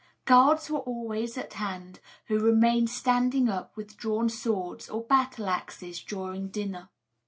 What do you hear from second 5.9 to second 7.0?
during dinner.